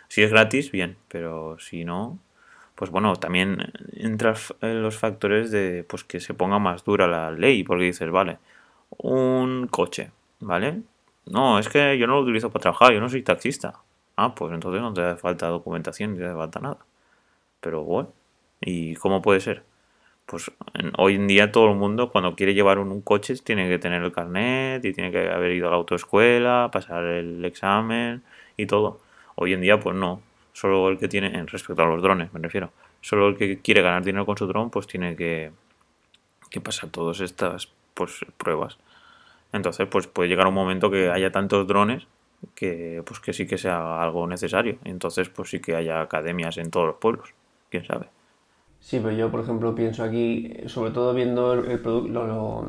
si 0.09 0.23
es 0.23 0.31
gratis, 0.31 0.71
bien, 0.71 0.97
pero 1.09 1.59
si 1.59 1.85
no, 1.85 2.19
pues 2.75 2.91
bueno, 2.91 3.17
también 3.17 3.73
entra 3.93 4.35
en 4.61 4.83
los 4.83 4.97
factores 4.97 5.51
de 5.51 5.85
pues 5.89 6.05
que 6.05 6.21
se 6.21 6.35
ponga 6.35 6.59
más 6.59 6.85
dura 6.85 7.07
la 7.07 7.31
ley, 7.31 7.65
porque 7.65 7.85
dices, 7.85 8.11
vale, 8.11 8.39
un 8.99 9.69
coche, 9.69 10.11
¿vale? 10.41 10.83
No, 11.27 11.59
es 11.59 11.69
que 11.69 11.99
yo 11.99 12.07
no 12.07 12.15
lo 12.15 12.21
utilizo 12.23 12.51
para 12.51 12.63
trabajar, 12.63 12.93
yo 12.93 13.01
no 13.01 13.09
soy 13.09 13.23
taxista. 13.23 13.75
Ah, 14.17 14.35
pues 14.35 14.53
entonces 14.53 14.83
no 14.83 14.93
te 14.93 15.03
hace 15.03 15.21
falta 15.21 15.49
documentación, 15.49 16.13
ni 16.13 16.19
te 16.19 16.27
hace 16.27 16.35
falta 16.37 16.61
nada. 16.61 16.79
Pero 17.61 17.85
bueno, 17.85 18.13
¿y 18.61 18.95
cómo 18.97 19.23
puede 19.23 19.41
ser? 19.41 19.65
Pues 20.27 20.51
hoy 20.99 21.17
en 21.17 21.27
día 21.27 21.53
todo 21.53 21.71
el 21.71 21.77
mundo 21.77 22.11
cuando 22.11 22.35
quiere 22.37 22.55
llevar 22.55 22.79
un, 22.79 22.91
un, 22.93 23.03
coche 23.03 23.35
tiene 23.37 23.69
que 23.69 23.79
tener 23.79 24.03
el 24.03 24.13
carnet 24.13 24.85
y 24.85 24.93
tiene 24.93 25.11
que 25.11 25.31
haber 25.31 25.53
ido 25.53 25.69
a 25.69 25.71
la 25.71 25.77
autoescuela, 25.77 26.71
pasar 26.73 27.05
el 27.05 27.45
examen 27.45 28.23
y 28.57 28.67
todo. 28.67 29.01
Hoy 29.37 29.53
en 29.53 29.61
día, 29.61 29.81
pues 29.81 29.97
no. 29.97 30.23
Solo 30.53 30.89
el 30.89 30.99
que 30.99 31.09
tiene, 31.09 31.37
en 31.37 31.47
respecto 31.49 31.83
a 31.83 31.87
los 31.87 32.01
drones, 32.03 32.33
me 32.33 32.41
refiero. 32.41 32.71
Solo 33.01 33.29
el 33.29 33.37
que 33.37 33.61
quiere 33.61 33.83
ganar 33.83 34.05
dinero 34.05 34.25
con 34.25 34.37
su 34.39 34.47
dron, 34.47 34.71
pues 34.71 34.87
tiene 34.87 35.17
que, 35.17 35.53
que 36.51 36.61
pasar 36.61 36.91
todas 36.91 37.21
estas 37.21 37.69
pues, 37.95 38.21
pruebas. 38.39 38.79
Entonces, 39.55 39.87
pues 39.89 40.09
puede 40.09 40.29
llegar 40.29 40.49
un 40.49 40.55
momento 40.55 40.91
que 40.91 41.11
haya 41.11 41.31
tantos 41.31 41.67
drones 41.69 42.09
que 42.57 43.03
pues 43.07 43.21
que 43.21 43.33
sí 43.33 43.47
que 43.47 43.57
sea 43.57 44.03
algo 44.03 44.27
necesario. 44.27 44.79
Entonces, 44.85 45.29
pues 45.29 45.49
sí 45.49 45.61
que 45.61 45.77
haya 45.77 46.01
academias 46.01 46.59
en 46.59 46.71
todos 46.71 46.87
los 46.89 46.97
pueblos. 46.97 47.33
¿Quién 47.71 47.87
sabe? 47.87 48.07
Sí, 48.81 48.99
pero 49.01 49.17
yo, 49.17 49.31
por 49.31 49.41
ejemplo, 49.41 49.73
pienso 49.75 50.03
aquí, 50.03 50.53
sobre 50.67 50.91
todo 50.91 51.15
viendo 51.15 51.55
el, 51.55 51.79
producto, 51.79 52.69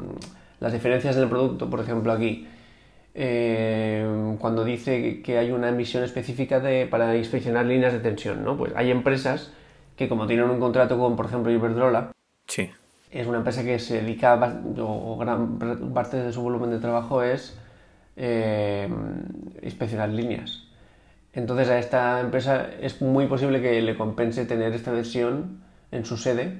las 0.59 0.71
diferencias 0.71 1.15
del 1.15 1.27
producto, 1.27 1.69
por 1.69 1.79
ejemplo, 1.79 2.11
aquí, 2.13 2.47
eh, 3.15 4.35
cuando 4.39 4.63
dice 4.63 5.23
que 5.23 5.39
hay 5.39 5.51
una 5.51 5.69
emisión 5.69 6.03
específica 6.03 6.59
de, 6.59 6.85
para 6.85 7.17
inspeccionar 7.17 7.65
líneas 7.65 7.93
de 7.93 7.99
tensión, 7.99 8.45
¿no? 8.45 8.55
Pues 8.55 8.71
hay 8.75 8.91
empresas 8.91 9.51
que 9.97 10.07
como 10.07 10.27
tienen 10.27 10.49
un 10.49 10.59
contrato 10.59 10.99
con, 10.99 11.15
por 11.15 11.25
ejemplo, 11.25 11.51
Iberdrola, 11.51 12.11
sí. 12.47 12.69
Es 13.15 13.27
una 13.27 13.37
empresa 13.37 13.63
que 13.63 13.79
se 13.79 14.01
dedica, 14.01 14.35
o 14.79 15.17
gran 15.17 15.57
parte 15.93 16.17
de 16.17 16.33
su 16.33 16.41
volumen 16.41 16.69
de 16.69 16.79
trabajo 16.79 17.23
es 17.23 17.57
eh, 18.17 18.89
inspeccionar 19.61 20.09
líneas. 20.09 20.63
Entonces 21.31 21.69
a 21.69 21.79
esta 21.79 22.19
empresa 22.19 22.67
es 22.81 23.01
muy 23.01 23.27
posible 23.27 23.61
que 23.61 23.81
le 23.81 23.95
compense 23.95 24.45
tener 24.45 24.73
esta 24.73 24.91
versión 24.91 25.61
en 25.91 26.03
su 26.03 26.17
sede 26.17 26.59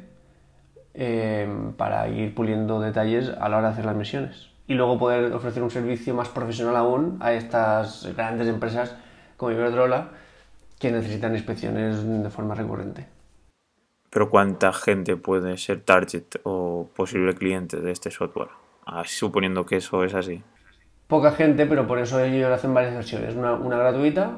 eh, 0.93 1.47
para 1.77 2.07
ir 2.07 2.33
puliendo 2.33 2.79
detalles 2.79 3.29
a 3.29 3.49
la 3.49 3.57
hora 3.57 3.67
de 3.67 3.73
hacer 3.73 3.85
las 3.85 3.95
misiones 3.95 4.49
y 4.67 4.75
luego 4.75 4.97
poder 4.97 5.33
ofrecer 5.33 5.61
un 5.61 5.71
servicio 5.71 6.13
más 6.13 6.29
profesional 6.29 6.77
aún 6.77 7.17
a 7.19 7.33
estas 7.33 8.07
grandes 8.15 8.47
empresas 8.47 8.95
como 9.35 9.51
Iberdrola 9.51 10.09
que 10.79 10.91
necesitan 10.91 11.33
inspecciones 11.33 12.03
de 12.05 12.29
forma 12.29 12.55
recurrente. 12.55 13.14
Pero 14.15 14.29
¿cuánta 14.29 14.71
gente 14.71 15.17
puede 15.17 15.57
ser 15.57 15.81
target 15.81 16.37
o 16.43 16.87
posible 16.95 17.35
cliente 17.35 17.81
de 17.81 17.91
este 17.91 18.11
software? 18.11 18.47
Ah, 18.85 19.03
suponiendo 19.05 19.65
que 19.65 19.75
eso 19.75 20.05
es 20.05 20.13
así. 20.13 20.41
Poca 21.07 21.31
gente, 21.31 21.65
pero 21.65 21.85
por 21.85 21.99
eso 21.99 22.21
ellos 22.21 22.49
hacen 22.49 22.73
varias 22.73 22.93
versiones. 22.93 23.35
Una, 23.35 23.55
una 23.55 23.77
gratuita, 23.77 24.37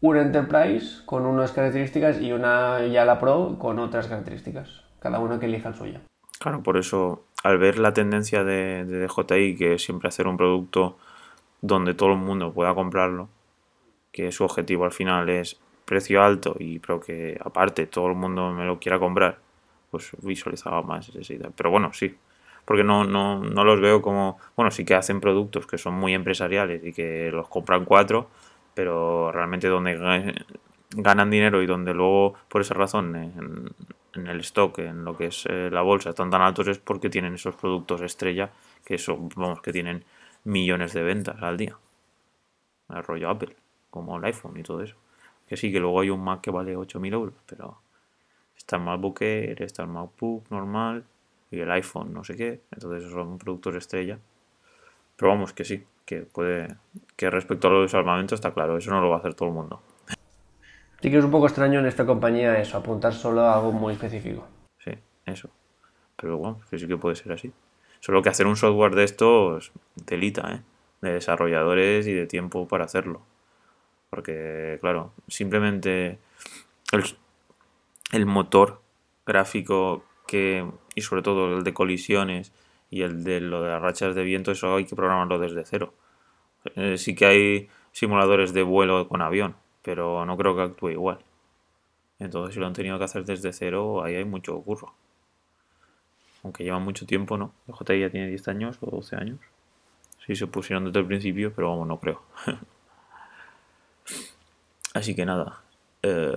una 0.00 0.22
Enterprise 0.22 1.04
con 1.04 1.26
unas 1.26 1.50
características 1.50 2.20
y 2.20 2.30
una 2.30 2.86
ya 2.86 3.04
la 3.04 3.18
Pro 3.18 3.56
con 3.58 3.80
otras 3.80 4.06
características. 4.06 4.84
Cada 5.00 5.18
una 5.18 5.40
que 5.40 5.46
elija 5.46 5.70
el 5.70 5.74
suyo. 5.74 5.98
Claro, 6.38 6.62
por 6.62 6.76
eso 6.76 7.24
al 7.42 7.58
ver 7.58 7.80
la 7.80 7.92
tendencia 7.92 8.44
de, 8.44 8.84
de 8.84 9.08
DJI, 9.08 9.56
que 9.56 9.74
es 9.74 9.82
siempre 9.82 10.10
hacer 10.10 10.28
un 10.28 10.36
producto 10.36 10.96
donde 11.60 11.94
todo 11.94 12.12
el 12.12 12.18
mundo 12.18 12.52
pueda 12.52 12.72
comprarlo, 12.72 13.28
que 14.12 14.30
su 14.30 14.44
objetivo 14.44 14.84
al 14.84 14.92
final 14.92 15.28
es 15.28 15.60
precio 15.92 16.22
alto 16.22 16.56
y 16.58 16.78
pero 16.78 16.98
que 16.98 17.38
aparte 17.38 17.86
todo 17.86 18.06
el 18.08 18.14
mundo 18.14 18.50
me 18.50 18.64
lo 18.64 18.78
quiera 18.78 18.98
comprar, 18.98 19.38
pues 19.90 20.10
visualizaba 20.22 20.80
más 20.82 21.10
esa 21.10 21.32
idea. 21.34 21.50
Pero 21.54 21.70
bueno, 21.70 21.92
sí, 21.92 22.14
porque 22.64 22.82
no, 22.82 23.04
no, 23.04 23.40
no 23.40 23.62
los 23.62 23.78
veo 23.78 24.00
como, 24.00 24.38
bueno, 24.56 24.70
sí 24.70 24.86
que 24.86 24.94
hacen 24.94 25.20
productos 25.20 25.66
que 25.66 25.76
son 25.76 25.92
muy 25.94 26.14
empresariales 26.14 26.82
y 26.82 26.94
que 26.94 27.30
los 27.30 27.46
compran 27.48 27.84
cuatro, 27.84 28.28
pero 28.72 29.30
realmente 29.32 29.68
donde 29.68 30.34
ganan 30.96 31.30
dinero 31.30 31.62
y 31.62 31.66
donde 31.66 31.92
luego 31.92 32.34
por 32.48 32.62
esa 32.62 32.72
razón 32.72 33.14
en, 33.14 34.26
el 34.26 34.40
stock, 34.40 34.78
en 34.78 35.04
lo 35.04 35.14
que 35.14 35.26
es 35.26 35.44
eh, 35.46 35.68
la 35.70 35.82
bolsa, 35.82 36.10
están 36.10 36.30
tan 36.30 36.40
altos 36.40 36.68
es 36.68 36.78
porque 36.78 37.10
tienen 37.10 37.34
esos 37.34 37.54
productos 37.56 38.00
estrella 38.00 38.50
que 38.86 38.96
son, 38.96 39.28
vamos, 39.36 39.60
que 39.60 39.72
tienen 39.72 40.04
millones 40.44 40.94
de 40.94 41.02
ventas 41.02 41.42
al 41.42 41.58
día. 41.58 41.76
El 42.88 43.02
rollo 43.04 43.28
Apple, 43.28 43.54
como 43.90 44.16
el 44.16 44.24
iPhone 44.24 44.56
y 44.56 44.62
todo 44.62 44.82
eso. 44.82 44.96
Que 45.52 45.58
sí, 45.58 45.70
que 45.70 45.80
luego 45.80 46.00
hay 46.00 46.08
un 46.08 46.24
Mac 46.24 46.40
que 46.40 46.50
vale 46.50 46.74
8.000 46.74 47.12
euros, 47.12 47.34
pero 47.44 47.76
está 48.56 48.76
el 48.76 48.84
MacBook 48.84 49.20
Air, 49.20 49.60
está 49.60 49.82
el 49.82 49.88
MacBook 49.88 50.50
normal 50.50 51.04
y 51.50 51.60
el 51.60 51.70
iPhone 51.72 52.10
no 52.10 52.24
sé 52.24 52.36
qué. 52.36 52.62
Entonces 52.70 53.10
son 53.10 53.36
productos 53.36 53.74
estrella. 53.74 54.18
Pero 55.14 55.30
vamos, 55.30 55.52
que 55.52 55.64
sí, 55.66 55.84
que 56.06 56.22
puede, 56.22 56.74
que 57.16 57.28
respecto 57.28 57.68
a 57.68 57.70
los 57.70 57.92
armamentos 57.92 58.38
está 58.38 58.54
claro, 58.54 58.78
eso 58.78 58.90
no 58.92 59.02
lo 59.02 59.10
va 59.10 59.16
a 59.16 59.18
hacer 59.18 59.34
todo 59.34 59.50
el 59.50 59.54
mundo. 59.54 59.82
Sí 61.02 61.10
que 61.10 61.18
es 61.18 61.24
un 61.24 61.30
poco 61.30 61.48
extraño 61.48 61.80
en 61.80 61.84
esta 61.84 62.06
compañía 62.06 62.58
eso, 62.58 62.78
apuntar 62.78 63.12
solo 63.12 63.42
a 63.42 63.56
algo 63.56 63.72
muy 63.72 63.92
específico. 63.92 64.48
Sí, 64.78 64.92
eso. 65.26 65.50
Pero 66.16 66.38
bueno, 66.38 66.60
que 66.70 66.78
sí 66.78 66.88
que 66.88 66.96
puede 66.96 67.14
ser 67.14 67.30
así. 67.30 67.52
Solo 68.00 68.22
que 68.22 68.30
hacer 68.30 68.46
un 68.46 68.56
software 68.56 68.94
de 68.94 69.04
estos, 69.04 69.70
delita, 69.96 70.50
¿eh? 70.50 70.62
De 71.02 71.12
desarrolladores 71.12 72.06
y 72.06 72.14
de 72.14 72.26
tiempo 72.26 72.66
para 72.66 72.86
hacerlo. 72.86 73.20
Porque, 74.12 74.76
claro, 74.82 75.14
simplemente 75.26 76.18
el, 78.12 78.26
motor 78.26 78.82
gráfico 79.24 80.04
que, 80.26 80.70
y 80.94 81.00
sobre 81.00 81.22
todo 81.22 81.56
el 81.56 81.64
de 81.64 81.72
colisiones 81.72 82.52
y 82.90 83.00
el 83.00 83.24
de 83.24 83.40
lo 83.40 83.62
de 83.62 83.70
las 83.70 83.80
rachas 83.80 84.14
de 84.14 84.22
viento, 84.22 84.52
eso 84.52 84.76
hay 84.76 84.84
que 84.84 84.94
programarlo 84.94 85.38
desde 85.38 85.64
cero. 85.64 85.94
Eh, 86.76 86.98
sí 86.98 87.14
que 87.14 87.24
hay 87.24 87.68
simuladores 87.92 88.52
de 88.52 88.62
vuelo 88.62 89.08
con 89.08 89.22
avión, 89.22 89.56
pero 89.80 90.26
no 90.26 90.36
creo 90.36 90.54
que 90.56 90.60
actúe 90.60 90.90
igual. 90.90 91.20
Entonces, 92.18 92.52
si 92.52 92.60
lo 92.60 92.66
han 92.66 92.74
tenido 92.74 92.98
que 92.98 93.04
hacer 93.04 93.24
desde 93.24 93.50
cero, 93.54 94.04
ahí 94.04 94.16
hay 94.16 94.26
mucho 94.26 94.60
curro. 94.60 94.92
Aunque 96.42 96.64
lleva 96.64 96.80
mucho 96.80 97.06
tiempo, 97.06 97.38
¿no? 97.38 97.54
El 97.66 97.72
JI 97.72 98.00
ya 98.00 98.10
tiene 98.10 98.28
10 98.28 98.46
años 98.48 98.76
o 98.82 98.90
12 98.90 99.16
años. 99.16 99.40
Sí, 100.26 100.36
se 100.36 100.46
pusieron 100.48 100.84
desde 100.84 100.98
el 100.98 101.06
principio, 101.06 101.50
pero 101.56 101.70
vamos, 101.70 101.88
no 101.88 101.98
creo. 101.98 102.20
Así 104.94 105.14
que 105.14 105.24
nada. 105.24 105.62
Eh, 106.02 106.34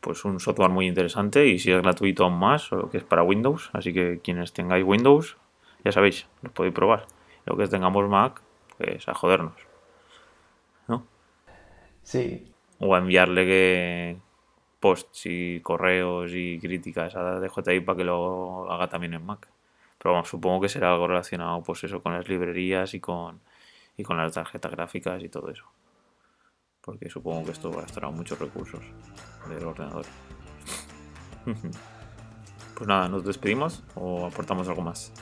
pues 0.00 0.24
un 0.24 0.40
software 0.40 0.70
muy 0.70 0.86
interesante 0.86 1.46
y 1.46 1.58
si 1.58 1.70
es 1.70 1.82
gratuito 1.82 2.24
aún 2.24 2.38
más, 2.38 2.62
solo 2.62 2.90
que 2.90 2.98
es 2.98 3.04
para 3.04 3.22
Windows. 3.22 3.70
Así 3.72 3.92
que 3.92 4.20
quienes 4.22 4.52
tengáis 4.52 4.84
Windows, 4.84 5.36
ya 5.84 5.92
sabéis, 5.92 6.26
lo 6.42 6.50
podéis 6.50 6.74
probar. 6.74 7.06
Lo 7.46 7.56
que 7.56 7.66
tengamos 7.66 8.08
Mac, 8.08 8.40
pues 8.78 9.08
a 9.08 9.14
jodernos. 9.14 9.70
Sí. 12.02 12.52
O 12.80 12.94
a 12.94 12.98
enviarle 12.98 13.44
que 13.44 14.16
posts 14.80 15.26
y 15.26 15.60
correos 15.60 16.32
y 16.34 16.58
críticas 16.58 17.14
a 17.14 17.38
DJI 17.38 17.80
para 17.80 17.96
que 17.98 18.04
lo 18.04 18.70
haga 18.72 18.88
también 18.88 19.14
en 19.14 19.24
Mac. 19.24 19.48
Pero 19.98 20.14
vamos, 20.14 20.28
supongo 20.28 20.62
que 20.62 20.68
será 20.68 20.92
algo 20.92 21.06
relacionado 21.06 21.62
pues 21.62 21.84
eso 21.84 22.02
con 22.02 22.14
las 22.14 22.28
librerías 22.28 22.94
y 22.94 23.00
con 23.00 23.40
y 23.96 24.02
con 24.02 24.16
las 24.16 24.32
tarjetas 24.32 24.72
gráficas 24.72 25.22
y 25.22 25.28
todo 25.28 25.50
eso. 25.50 25.64
Porque 26.82 27.10
supongo 27.10 27.44
que 27.44 27.52
esto 27.52 27.70
a 28.02 28.10
muchos 28.10 28.38
recursos 28.38 28.80
del 29.48 29.64
ordenador. 29.64 30.06
pues 32.74 32.88
nada, 32.88 33.08
¿nos 33.08 33.24
despedimos 33.24 33.82
o 33.94 34.26
aportamos 34.26 34.68
algo 34.68 34.82
más? 34.82 35.12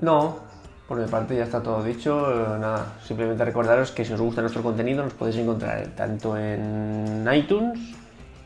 No, 0.00 0.40
Por 0.88 0.98
mi 0.98 1.06
parte 1.06 1.36
ya 1.36 1.44
está 1.44 1.62
todo 1.62 1.82
dicho. 1.84 2.32
Eh, 2.32 2.58
nada, 2.58 2.98
simplemente 3.04 3.44
recordaros 3.44 3.92
que 3.92 4.04
si 4.04 4.12
os 4.12 4.20
gusta 4.20 4.40
nuestro 4.40 4.62
contenido 4.62 5.04
nos 5.04 5.12
podéis 5.12 5.36
encontrar 5.36 5.86
tanto 5.88 6.36
en 6.36 7.28
iTunes 7.32 7.78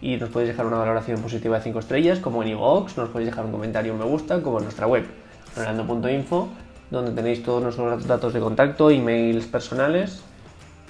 y 0.01 0.17
nos 0.17 0.29
podéis 0.29 0.49
dejar 0.49 0.67
una 0.67 0.79
valoración 0.79 1.23
positiva 1.23 1.59
de 1.59 1.63
5 1.63 1.79
estrellas, 1.79 2.19
como 2.19 2.43
en 2.43 2.49
iVoox, 2.51 2.97
nos 2.97 3.09
podéis 3.11 3.31
dejar 3.31 3.47
un 3.47 3.53
comentario, 3.53 3.93
un 3.93 4.01
me 4.01 4.05
gusta, 4.05 4.43
como 4.43 4.59
en 4.59 4.65
nuestra 4.65 4.89
web, 4.89 5.07
ronaldo.info, 5.55 6.49
donde 6.91 7.13
tenéis 7.13 7.45
todos 7.45 7.63
nuestros 7.63 8.07
datos 8.07 8.35
de 8.35 8.41
contacto, 8.41 8.91
emails 8.91 9.47
personales 9.47 10.25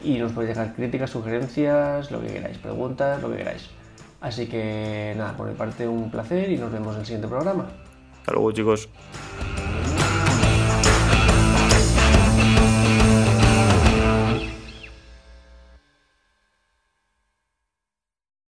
y 0.04 0.18
nos 0.18 0.32
podéis 0.32 0.56
dejar 0.56 0.74
críticas, 0.74 1.10
sugerencias, 1.10 2.10
lo 2.10 2.20
que 2.20 2.28
queráis, 2.28 2.58
preguntas, 2.58 3.20
lo 3.22 3.30
que 3.30 3.38
queráis. 3.38 3.68
Así 4.20 4.46
que 4.46 5.14
nada, 5.16 5.36
por 5.36 5.48
mi 5.48 5.54
parte 5.54 5.86
un 5.88 6.10
placer 6.10 6.50
y 6.50 6.56
nos 6.56 6.70
vemos 6.70 6.94
en 6.94 7.00
el 7.00 7.06
siguiente 7.06 7.28
programa. 7.28 7.68
Hasta 8.20 8.32
luego 8.32 8.52
chicos. 8.52 8.88